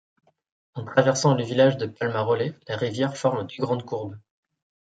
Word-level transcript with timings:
En 0.73 0.83
traversant 0.83 1.35
le 1.35 1.43
village 1.43 1.77
de 1.77 1.85
Palmarolle, 1.85 2.57
la 2.67 2.75
rivière 2.75 3.15
forme 3.15 3.45
deux 3.45 3.57
grandes 3.63 3.85
courbes. 3.85 4.17